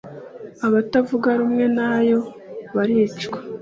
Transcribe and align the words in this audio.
abatavuga 0.67 1.29
rumwe 1.39 1.65
nayo 1.77 2.19
baricwa 2.75 3.39